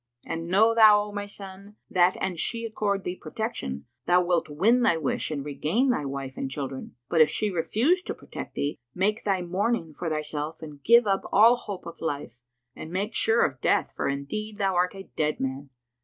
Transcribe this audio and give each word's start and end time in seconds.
And 0.25 0.47
know 0.47 0.73
thou, 0.73 0.99
O 1.03 1.11
my 1.11 1.27
son, 1.27 1.75
that 1.87 2.17
an 2.19 2.35
she 2.37 2.65
accord 2.65 3.03
thee 3.03 3.15
protection, 3.15 3.85
thou 4.07 4.23
wilt 4.23 4.49
win 4.49 4.81
thy 4.81 4.97
wish 4.97 5.29
and 5.29 5.45
regain 5.45 5.91
thy 5.91 6.05
wife 6.05 6.37
and 6.37 6.49
children; 6.49 6.95
but, 7.07 7.21
if 7.21 7.29
she 7.29 7.51
refuse 7.51 8.01
to 8.05 8.15
protect 8.15 8.55
thee, 8.55 8.79
make 8.95 9.23
thy 9.23 9.43
mourning 9.43 9.93
for 9.93 10.09
thyself 10.09 10.63
and 10.63 10.83
give 10.83 11.05
up 11.05 11.21
all 11.31 11.55
hope 11.55 11.85
of 11.85 12.01
life, 12.01 12.41
and 12.75 12.89
make 12.91 13.13
sure 13.13 13.45
of 13.45 13.61
death 13.61 13.93
for 13.95 14.07
indeed 14.07 14.57
thou 14.57 14.73
art 14.73 14.95
a 14.95 15.03
dead 15.13 15.39
man. 15.39 15.69